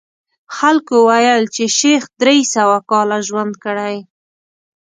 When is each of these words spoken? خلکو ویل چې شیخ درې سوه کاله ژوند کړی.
خلکو 0.57 0.95
ویل 1.07 1.43
چې 1.55 1.63
شیخ 1.77 2.03
درې 2.21 2.37
سوه 2.53 2.77
کاله 2.89 3.17
ژوند 3.27 3.53
کړی. 3.63 3.95